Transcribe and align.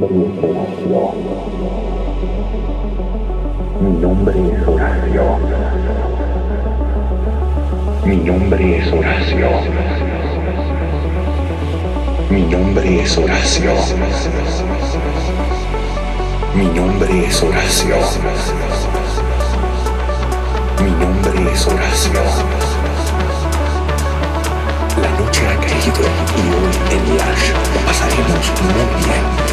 es 0.00 0.08
Horacio. 0.42 1.12
Mi 3.80 3.90
nombre 4.00 4.34
es 4.50 4.66
Horacio. 4.66 5.24
Mi 8.04 8.16
nombre 8.16 8.78
es 8.78 8.92
Horacio. 8.92 9.50
Mi 12.30 12.42
nombre 12.42 13.02
es 13.02 13.18
Horacio. 13.18 13.74
Mi 16.54 16.64
nombre 16.66 17.26
es 17.26 17.42
Horacio. 17.42 17.96
Mi 20.82 20.90
nombre 20.92 21.52
es 21.52 21.66
Horacio. 21.66 22.22
La 25.02 25.10
noche 25.18 25.42
ha 25.46 25.56
caído 25.60 26.04
y 26.36 26.42
hoy 26.54 26.74
en 26.90 27.16
Lash 27.16 27.52
pasaremos 27.86 28.46
muy 28.60 28.86
bien, 29.02 29.49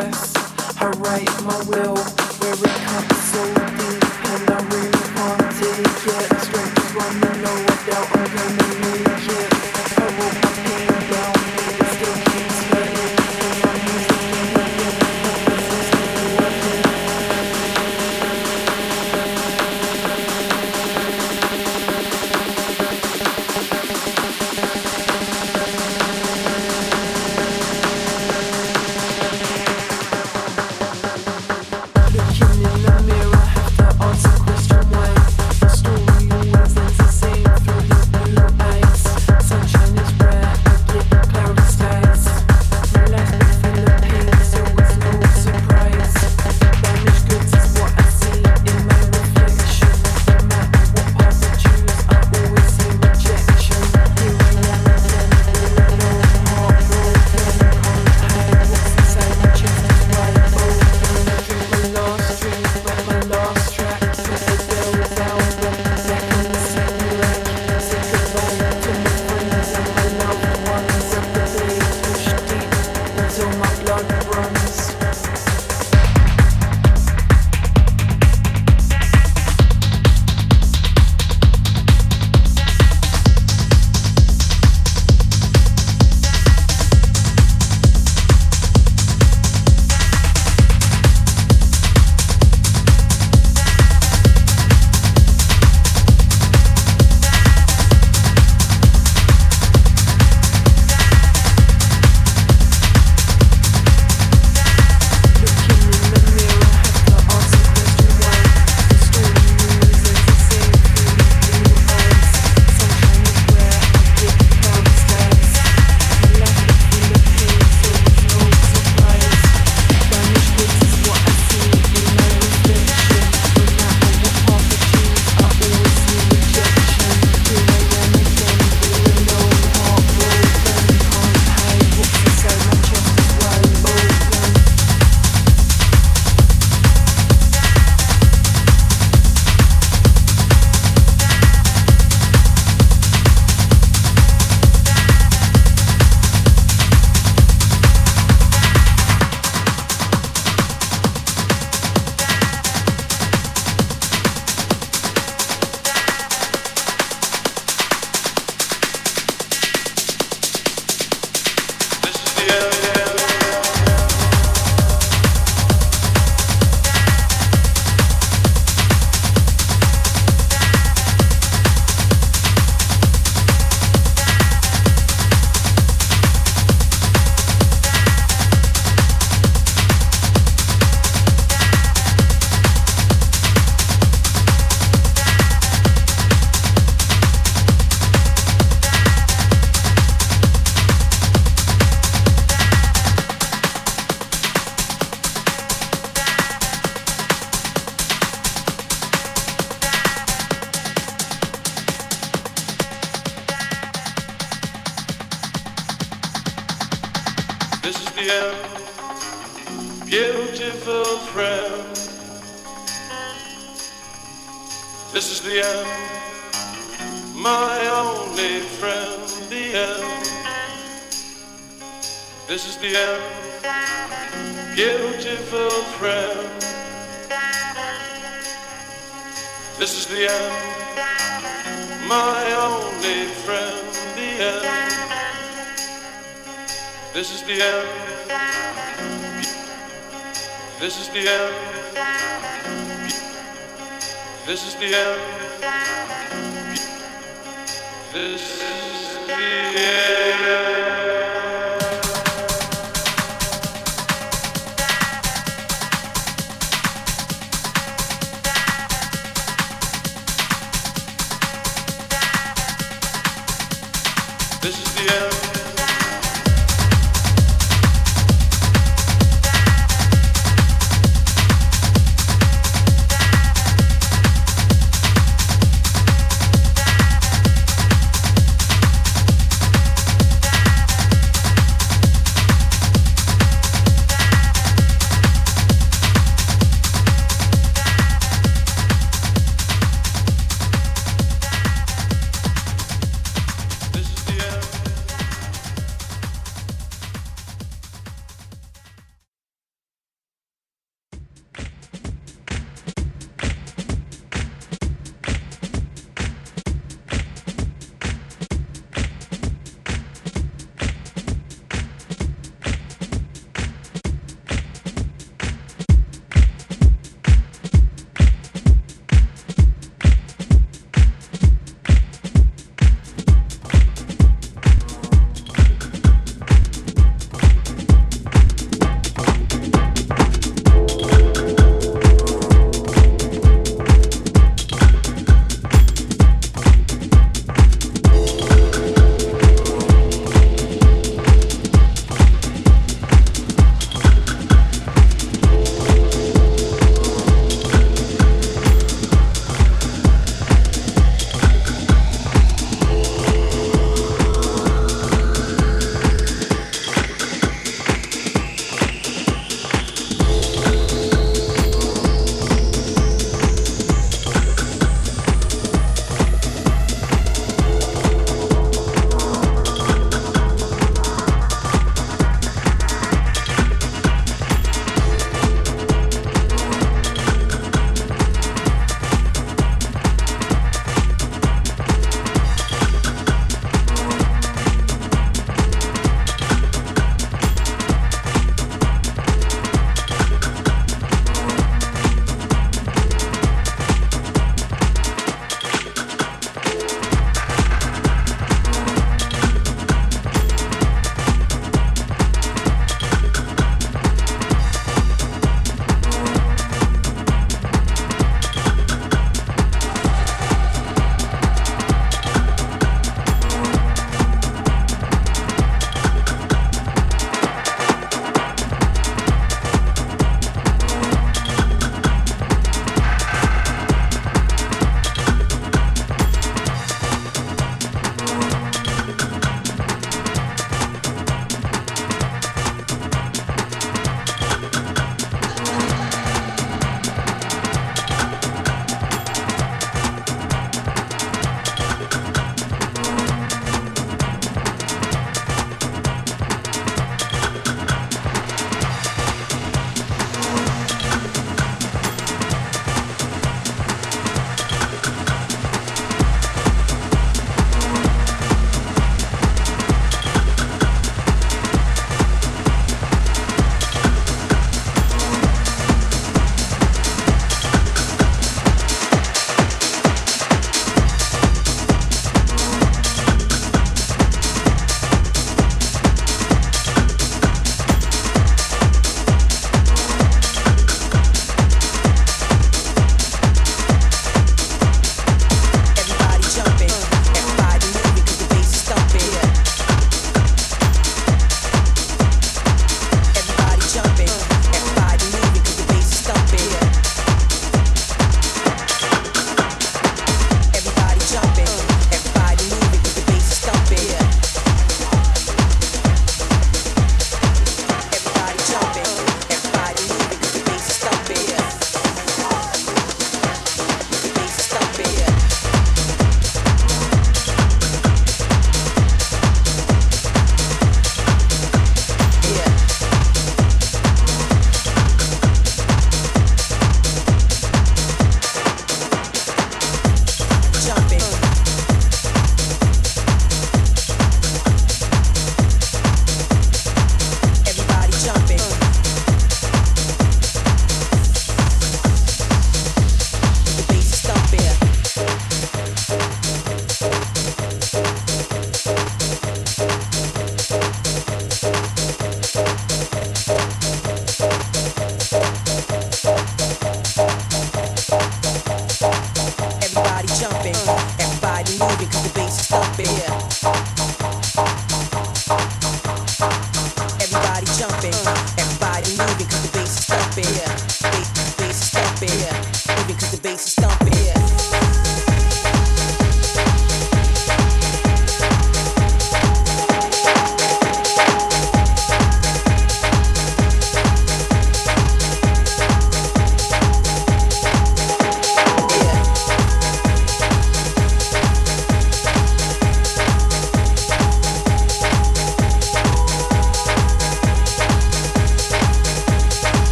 express, 0.00 0.80
I 0.80 0.90
write 0.98 1.44
my 1.44 1.62
will 1.68 1.96
where 1.96 2.54
it 2.54 2.80
comes. 2.86 3.09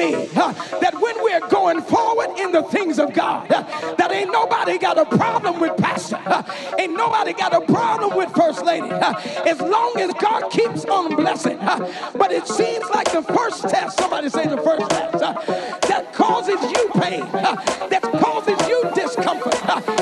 Me 0.00 0.26
that 0.34 0.94
when 0.98 1.22
we're 1.22 1.46
going 1.48 1.82
forward 1.82 2.30
in 2.38 2.52
the 2.52 2.62
things 2.64 2.98
of 2.98 3.12
God, 3.12 3.48
that 3.48 4.10
ain't 4.10 4.32
nobody 4.32 4.78
got 4.78 4.96
a 4.98 5.04
problem 5.04 5.60
with 5.60 5.76
pastor, 5.76 6.20
ain't 6.78 6.94
nobody 6.94 7.32
got 7.32 7.52
a 7.52 7.60
problem 7.60 8.16
with 8.16 8.30
first 8.34 8.64
lady, 8.64 8.90
as 8.90 9.60
long 9.60 9.94
as 9.98 10.12
God 10.14 10.50
keeps 10.50 10.84
on 10.86 11.16
blessing. 11.16 11.58
but 11.58 12.32
it 12.32 12.46
seems 12.46 12.88
like 12.90 13.12
the 13.12 13.22
first 13.22 13.68
test, 13.68 13.98
somebody 13.98 14.28
say 14.30 14.46
the 14.46 14.62
first 14.62 14.88
test, 14.90 15.18
that 15.88 16.12
causes 16.14 16.60
you 16.62 16.88
pain, 17.00 17.20
that 17.92 18.02
causes 18.02 18.58
you 18.68 18.78
discomfort, 18.94 19.99